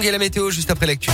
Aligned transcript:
Et 0.00 0.12
la 0.12 0.18
météo 0.18 0.48
juste 0.50 0.70
après 0.70 0.86
l'actu. 0.86 1.10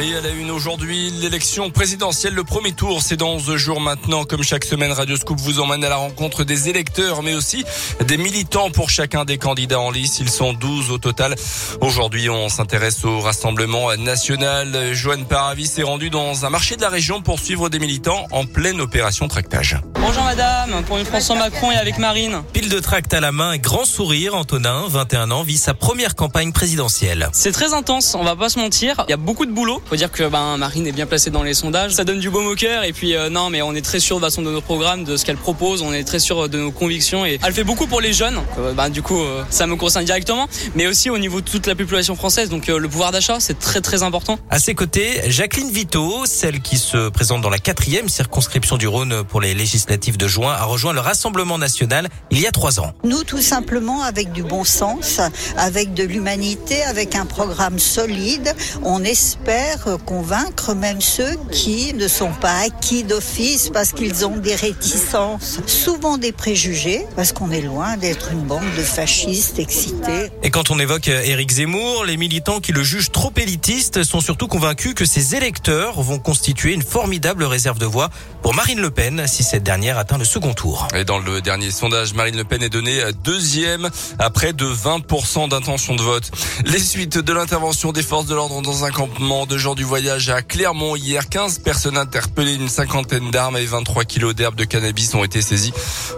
Et 0.00 0.16
à 0.16 0.22
la 0.22 0.30
une 0.30 0.50
aujourd'hui, 0.50 1.10
l'élection 1.10 1.70
présidentielle, 1.70 2.32
le 2.32 2.44
premier 2.44 2.72
tour, 2.72 3.02
c'est 3.02 3.16
dans 3.16 3.36
deux 3.36 3.58
jours 3.58 3.78
maintenant. 3.78 4.24
Comme 4.24 4.42
chaque 4.42 4.64
semaine, 4.64 4.90
Radio 4.90 5.16
Scoop 5.16 5.38
vous 5.38 5.60
emmène 5.60 5.84
à 5.84 5.90
la 5.90 5.96
rencontre 5.96 6.44
des 6.44 6.70
électeurs, 6.70 7.22
mais 7.22 7.34
aussi 7.34 7.62
des 8.06 8.16
militants 8.16 8.70
pour 8.70 8.88
chacun 8.88 9.26
des 9.26 9.36
candidats 9.36 9.80
en 9.80 9.90
lice. 9.90 10.18
Ils 10.18 10.30
sont 10.30 10.54
12 10.54 10.90
au 10.90 10.96
total. 10.96 11.34
Aujourd'hui, 11.82 12.30
on 12.30 12.48
s'intéresse 12.48 13.04
au 13.04 13.20
Rassemblement 13.20 13.94
national. 13.96 14.94
Joanne 14.94 15.26
Paravis 15.26 15.66
s'est 15.66 15.82
rendue 15.82 16.08
dans 16.08 16.46
un 16.46 16.50
marché 16.50 16.76
de 16.76 16.80
la 16.80 16.88
région 16.88 17.20
pour 17.20 17.38
suivre 17.38 17.68
des 17.68 17.78
militants 17.78 18.26
en 18.30 18.46
pleine 18.46 18.80
opération 18.80 19.28
tractage. 19.28 19.76
Bonjour 20.00 20.24
madame, 20.24 20.82
pour 20.84 20.96
une 20.96 21.04
François 21.04 21.36
Macron 21.36 21.70
et 21.70 21.76
avec 21.76 21.98
Marine. 21.98 22.42
Pile 22.54 22.70
de 22.70 22.80
tract 22.80 23.12
à 23.12 23.20
la 23.20 23.30
main, 23.30 23.58
grand 23.58 23.84
sourire, 23.84 24.34
Antonin, 24.34 24.84
21 24.88 25.30
ans, 25.30 25.42
vit 25.42 25.58
sa 25.58 25.74
première 25.74 26.14
campagne 26.14 26.52
présidentielle. 26.52 27.28
C'est 27.32 27.52
très 27.52 27.74
intense, 27.74 28.14
on 28.14 28.24
va 28.24 28.36
pas 28.36 28.48
se 28.48 28.58
mentir. 28.58 29.04
Il 29.06 29.10
y 29.10 29.14
a 29.14 29.18
beaucoup 29.18 29.44
de 29.44 29.52
boulot. 29.52 29.81
Faut 29.86 29.96
dire 29.96 30.10
que 30.10 30.28
ben, 30.28 30.56
Marine 30.56 30.86
est 30.86 30.92
bien 30.92 31.06
placée 31.06 31.30
dans 31.30 31.42
les 31.42 31.54
sondages. 31.54 31.92
Ça 31.92 32.04
donne 32.04 32.20
du 32.20 32.30
baume 32.30 32.46
au 32.46 32.54
cœur. 32.54 32.84
Et 32.84 32.92
puis 32.92 33.14
euh, 33.14 33.28
non, 33.28 33.50
mais 33.50 33.62
on 33.62 33.74
est 33.74 33.82
très 33.82 34.00
sûr 34.00 34.16
de 34.16 34.24
façon 34.24 34.42
de 34.42 34.50
nos 34.50 34.60
programmes, 34.60 35.04
de 35.04 35.16
ce 35.16 35.24
qu'elle 35.24 35.36
propose. 35.36 35.82
On 35.82 35.92
est 35.92 36.04
très 36.04 36.18
sûr 36.18 36.48
de 36.48 36.58
nos 36.58 36.70
convictions. 36.70 37.26
Et 37.26 37.38
elle 37.44 37.52
fait 37.52 37.64
beaucoup 37.64 37.86
pour 37.86 38.00
les 38.00 38.12
jeunes. 38.12 38.40
Euh, 38.58 38.72
ben, 38.72 38.88
du 38.88 39.02
coup, 39.02 39.20
euh, 39.20 39.44
ça 39.50 39.66
me 39.66 39.76
concerne 39.76 40.04
directement. 40.04 40.48
Mais 40.74 40.86
aussi 40.86 41.10
au 41.10 41.18
niveau 41.18 41.40
de 41.40 41.48
toute 41.48 41.66
la 41.66 41.74
population 41.74 42.16
française. 42.16 42.48
Donc 42.48 42.66
le 42.66 42.88
pouvoir 42.88 43.12
d'achat, 43.12 43.38
c'est 43.40 43.58
très 43.58 43.80
très 43.80 44.02
important. 44.02 44.38
À 44.50 44.58
ses 44.58 44.74
côtés, 44.74 45.20
Jacqueline 45.26 45.70
Vito, 45.70 46.24
celle 46.26 46.60
qui 46.60 46.78
se 46.78 47.08
présente 47.08 47.42
dans 47.42 47.50
la 47.50 47.58
quatrième 47.58 48.08
circonscription 48.08 48.76
du 48.76 48.88
Rhône 48.88 49.24
pour 49.24 49.40
les 49.40 49.54
législatives 49.54 50.16
de 50.16 50.28
juin, 50.28 50.52
a 50.52 50.64
rejoint 50.64 50.92
le 50.92 51.00
Rassemblement 51.00 51.58
national 51.58 52.08
il 52.30 52.40
y 52.40 52.46
a 52.46 52.50
trois 52.50 52.80
ans. 52.80 52.92
Nous, 53.04 53.24
tout 53.24 53.40
simplement, 53.40 54.02
avec 54.02 54.32
du 54.32 54.42
bon 54.42 54.64
sens, 54.64 55.20
avec 55.56 55.94
de 55.94 56.04
l'humanité, 56.04 56.82
avec 56.84 57.14
un 57.14 57.26
programme 57.26 57.78
solide, 57.78 58.54
on 58.82 59.04
espère 59.04 59.71
convaincre 60.04 60.74
même 60.74 61.00
ceux 61.00 61.36
qui 61.50 61.94
ne 61.94 62.08
sont 62.08 62.32
pas 62.32 62.64
acquis 62.64 63.04
d'office 63.04 63.70
parce 63.72 63.92
qu'ils 63.92 64.26
ont 64.26 64.36
des 64.36 64.54
réticences, 64.54 65.60
souvent 65.66 66.18
des 66.18 66.32
préjugés, 66.32 67.06
parce 67.16 67.32
qu'on 67.32 67.50
est 67.50 67.62
loin 67.62 67.96
d'être 67.96 68.32
une 68.32 68.42
bande 68.42 68.64
de 68.76 68.82
fascistes 68.82 69.58
excités. 69.58 70.30
Et 70.42 70.50
quand 70.50 70.70
on 70.70 70.78
évoque 70.78 71.08
Éric 71.08 71.50
Zemmour, 71.52 72.04
les 72.04 72.16
militants 72.16 72.60
qui 72.60 72.72
le 72.72 72.82
jugent 72.82 73.12
trop 73.12 73.32
élitiste 73.36 74.02
sont 74.04 74.20
surtout 74.20 74.48
convaincus 74.48 74.94
que 74.94 75.04
ses 75.04 75.34
électeurs 75.34 76.00
vont 76.02 76.18
constituer 76.18 76.72
une 76.72 76.82
formidable 76.82 77.44
réserve 77.44 77.78
de 77.78 77.86
voix 77.86 78.10
pour 78.42 78.54
Marine 78.54 78.80
Le 78.80 78.90
Pen 78.90 79.24
si 79.26 79.42
cette 79.42 79.62
dernière 79.62 79.98
atteint 79.98 80.18
le 80.18 80.24
second 80.24 80.52
tour. 80.52 80.88
Et 80.94 81.04
dans 81.04 81.18
le 81.18 81.40
dernier 81.40 81.70
sondage, 81.70 82.14
Marine 82.14 82.36
Le 82.36 82.44
Pen 82.44 82.62
est 82.62 82.68
donnée 82.68 83.00
deuxième 83.24 83.90
à 84.18 84.30
près 84.30 84.52
de 84.52 84.66
20% 84.66 85.48
d'intention 85.48 85.94
de 85.94 86.02
vote. 86.02 86.30
Les 86.64 86.78
suites 86.78 87.18
de 87.18 87.32
l'intervention 87.32 87.92
des 87.92 88.02
forces 88.02 88.26
de 88.26 88.34
l'ordre 88.34 88.60
dans 88.62 88.84
un 88.84 88.90
campement 88.90 89.46
de 89.46 89.61
gens 89.62 89.76
du 89.76 89.84
voyage 89.84 90.28
à 90.28 90.42
Clermont 90.42 90.96
hier. 90.96 91.28
15 91.28 91.60
personnes 91.60 91.96
interpellées, 91.96 92.54
une 92.54 92.68
cinquantaine 92.68 93.30
d'armes 93.30 93.58
et 93.58 93.64
23 93.64 94.04
kilos 94.04 94.34
d'herbes 94.34 94.56
de 94.56 94.64
cannabis 94.64 95.14
ont 95.14 95.22
été 95.22 95.40
saisies. 95.40 95.72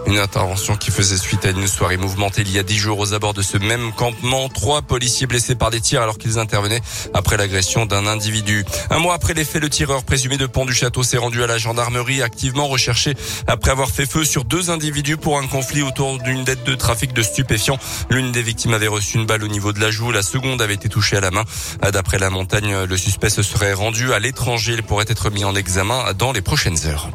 Une 0.07 0.17
intervention 0.17 0.75
qui 0.75 0.89
faisait 0.89 1.15
suite 1.15 1.45
à 1.45 1.51
une 1.51 1.67
soirée 1.67 1.97
mouvementée 1.97 2.41
il 2.41 2.51
y 2.51 2.57
a 2.57 2.63
10 2.63 2.75
jours 2.75 2.97
aux 2.97 3.13
abords 3.13 3.35
de 3.35 3.43
ce 3.43 3.59
même 3.59 3.91
campement. 3.93 4.49
Trois 4.49 4.81
policiers 4.81 5.27
blessés 5.27 5.53
par 5.53 5.69
des 5.69 5.79
tirs 5.79 6.01
alors 6.01 6.17
qu'ils 6.17 6.39
intervenaient 6.39 6.81
après 7.13 7.37
l'agression 7.37 7.85
d'un 7.85 8.07
individu. 8.07 8.65
Un 8.89 8.97
mois 8.97 9.13
après 9.13 9.35
les 9.35 9.45
faits, 9.45 9.61
le 9.61 9.69
tireur 9.69 10.03
présumé 10.05 10.37
de 10.37 10.47
Pont 10.47 10.65
du 10.65 10.73
Château 10.73 11.03
s'est 11.03 11.19
rendu 11.19 11.43
à 11.43 11.47
la 11.47 11.59
gendarmerie 11.59 12.23
activement 12.23 12.67
recherché 12.67 13.13
après 13.45 13.69
avoir 13.69 13.91
fait 13.91 14.07
feu 14.07 14.25
sur 14.25 14.43
deux 14.43 14.71
individus 14.71 15.17
pour 15.17 15.37
un 15.37 15.45
conflit 15.45 15.83
autour 15.83 16.17
d'une 16.17 16.43
dette 16.43 16.63
de 16.63 16.73
trafic 16.73 17.13
de 17.13 17.21
stupéfiants. 17.21 17.77
L'une 18.09 18.31
des 18.31 18.41
victimes 18.41 18.73
avait 18.73 18.87
reçu 18.87 19.17
une 19.17 19.27
balle 19.27 19.43
au 19.43 19.49
niveau 19.49 19.71
de 19.71 19.79
la 19.79 19.91
joue. 19.91 20.09
La 20.09 20.23
seconde 20.23 20.63
avait 20.63 20.73
été 20.73 20.89
touchée 20.89 21.17
à 21.17 21.21
la 21.21 21.29
main. 21.29 21.43
D'après 21.93 22.17
la 22.17 22.31
montagne, 22.31 22.85
le 22.85 22.97
suspect 22.97 23.34
se 23.35 23.43
serait 23.43 23.73
rendu 23.73 24.13
à 24.13 24.19
l'étranger. 24.19 24.75
Il 24.77 24.83
pourrait 24.83 25.05
être 25.09 25.29
mis 25.29 25.43
en 25.43 25.55
examen 25.55 26.13
dans 26.13 26.31
les 26.31 26.41
prochaines 26.41 26.87
heures. 26.87 27.09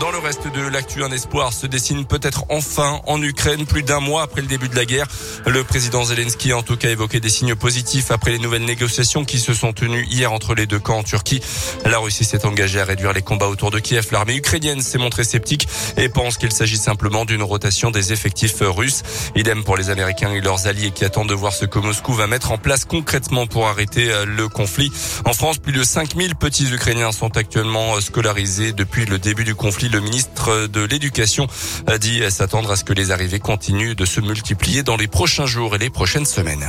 Dans 0.00 0.10
le 0.10 0.18
reste 0.18 0.46
de 0.52 0.60
l'actu, 0.60 1.02
un 1.04 1.10
espoir 1.10 1.54
se 1.54 1.66
dessine 1.66 2.04
peut-être 2.04 2.44
enfin 2.50 3.00
en 3.06 3.22
Ukraine, 3.22 3.64
plus 3.64 3.82
d'un 3.82 4.00
mois 4.00 4.22
après 4.22 4.42
le 4.42 4.46
début 4.46 4.68
de 4.68 4.76
la 4.76 4.84
guerre. 4.84 5.06
Le 5.46 5.64
président 5.64 6.04
Zelensky 6.04 6.52
a 6.52 6.58
en 6.58 6.62
tout 6.62 6.76
cas 6.76 6.90
évoqué 6.90 7.18
des 7.18 7.30
signes 7.30 7.54
positifs 7.54 8.10
après 8.10 8.32
les 8.32 8.38
nouvelles 8.38 8.64
négociations 8.64 9.24
qui 9.24 9.38
se 9.38 9.54
sont 9.54 9.72
tenues 9.72 10.04
hier 10.04 10.32
entre 10.32 10.54
les 10.54 10.66
deux 10.66 10.78
camps 10.78 10.98
en 10.98 11.02
Turquie. 11.02 11.40
La 11.86 11.98
Russie 11.98 12.24
s'est 12.24 12.44
engagée 12.44 12.78
à 12.78 12.84
réduire 12.84 13.14
les 13.14 13.22
combats 13.22 13.48
autour 13.48 13.70
de 13.70 13.78
Kiev. 13.78 14.08
L'armée 14.12 14.36
ukrainienne 14.36 14.82
s'est 14.82 14.98
montrée 14.98 15.24
sceptique 15.24 15.66
et 15.96 16.10
pense 16.10 16.36
qu'il 16.36 16.52
s'agit 16.52 16.76
simplement 16.76 17.24
d'une 17.24 17.42
rotation 17.42 17.90
des 17.90 18.12
effectifs 18.12 18.60
russes. 18.60 19.02
Idem 19.34 19.64
pour 19.64 19.78
les 19.78 19.88
Américains 19.88 20.32
et 20.32 20.42
leurs 20.42 20.66
alliés 20.66 20.90
qui 20.90 21.06
attendent 21.06 21.30
de 21.30 21.34
voir 21.34 21.54
ce 21.54 21.64
que 21.64 21.78
Moscou 21.78 22.12
va 22.12 22.26
mettre 22.26 22.52
en 22.52 22.58
place 22.58 22.84
concrètement 22.84 23.46
pour 23.46 23.66
arrêter 23.66 24.10
euh, 24.10 24.26
le 24.26 24.48
conflit. 24.48 24.92
En 25.24 25.32
France, 25.32 25.56
plus 25.56 25.72
de 25.72 25.82
5000 25.82 26.34
petits 26.34 26.70
Ukrainiens 26.70 27.12
sont 27.12 27.34
actuellement 27.38 27.98
scolarisés 28.02 28.72
depuis 28.72 29.06
le 29.06 29.18
début 29.18 29.44
du 29.44 29.54
conflit 29.54 29.85
le 29.88 30.00
ministre 30.00 30.66
de 30.66 30.82
l'Éducation 30.82 31.46
a 31.86 31.98
dit 31.98 32.22
s'attendre 32.30 32.70
à 32.70 32.76
ce 32.76 32.84
que 32.84 32.92
les 32.92 33.10
arrivées 33.10 33.40
continuent 33.40 33.94
de 33.94 34.04
se 34.04 34.20
multiplier 34.20 34.82
dans 34.82 34.96
les 34.96 35.08
prochains 35.08 35.46
jours 35.46 35.74
et 35.74 35.78
les 35.78 35.90
prochaines 35.90 36.26
semaines. 36.26 36.66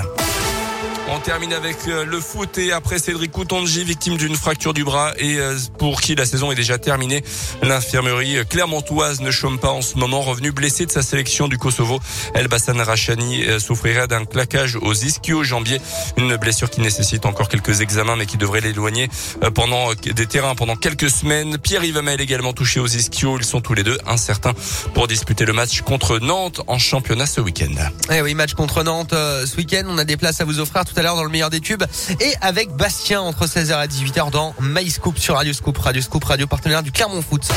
On 1.09 1.19
termine 1.19 1.53
avec 1.53 1.77
euh, 1.87 2.03
le 2.03 2.19
foot 2.19 2.57
et 2.57 2.73
après 2.73 2.99
Cédric 2.99 3.31
Coutonji, 3.31 3.85
victime 3.85 4.17
d'une 4.17 4.35
fracture 4.35 4.73
du 4.73 4.83
bras 4.83 5.13
et 5.17 5.37
euh, 5.37 5.57
pour 5.77 6.01
qui 6.01 6.15
la 6.15 6.25
saison 6.25 6.51
est 6.51 6.55
déjà 6.55 6.77
terminée. 6.77 7.23
L'infirmerie 7.63 8.45
clermontoise 8.49 9.21
ne 9.21 9.31
chôme 9.31 9.57
pas 9.57 9.69
en 9.69 9.81
ce 9.81 9.97
moment. 9.97 10.19
Revenu 10.21 10.51
blessé 10.51 10.85
de 10.85 10.91
sa 10.91 11.01
sélection 11.01 11.47
du 11.47 11.57
Kosovo, 11.57 12.01
El 12.33 12.49
Bassan 12.49 12.79
Rachani 12.81 13.45
euh, 13.45 13.57
souffrirait 13.57 14.07
d'un 14.07 14.25
claquage 14.25 14.75
aux 14.75 14.93
ischio-jambiers. 14.93 15.79
Une 16.17 16.35
blessure 16.35 16.69
qui 16.69 16.81
nécessite 16.81 17.25
encore 17.25 17.47
quelques 17.47 17.79
examens 17.79 18.17
mais 18.17 18.25
qui 18.25 18.37
devrait 18.37 18.61
l'éloigner 18.61 19.09
pendant 19.55 19.93
des 19.93 20.25
terrains 20.25 20.55
pendant 20.55 20.75
quelques 20.75 21.09
semaines. 21.09 21.57
Pierre 21.57 21.85
Yvamel 21.85 22.19
également 22.19 22.51
touché 22.51 22.81
aux 22.81 22.87
ischio. 22.87 23.37
Ils 23.37 23.45
sont 23.45 23.61
tous 23.61 23.73
les 23.75 23.83
deux 23.83 23.97
incertains 24.07 24.53
pour 24.93 25.07
disputer 25.07 25.45
le 25.45 25.53
match 25.53 25.81
contre 25.81 26.19
Nantes 26.19 26.59
en 26.67 26.77
championnat 26.77 27.27
ce 27.27 27.39
week-end. 27.39 27.75
Eh 28.11 28.21
oui, 28.21 28.33
match 28.33 28.55
contre 28.55 28.83
Nantes 28.83 29.13
ce 29.13 29.55
week-end. 29.55 29.83
On 29.87 29.97
a 29.97 30.03
des 30.03 30.17
places 30.17 30.41
à 30.41 30.45
vous 30.45 30.59
offrir 30.59 30.81
dans 31.03 31.23
le 31.23 31.29
meilleur 31.29 31.49
des 31.49 31.59
tubes 31.59 31.83
et 32.19 32.33
avec 32.41 32.71
Bastien 32.71 33.21
entre 33.21 33.45
16h 33.45 33.83
et 33.83 33.87
18h 33.87 34.31
dans 34.31 34.55
My 34.59 34.89
Scoop 34.89 35.17
sur 35.19 35.35
Radio 35.35 35.53
Scoop, 35.53 35.77
Radio 35.77 36.01
Scoop, 36.01 36.23
radio 36.23 36.47
partenaire 36.47 36.81
du 36.81 36.91
Clermont 36.91 37.21
Foot. 37.21 37.47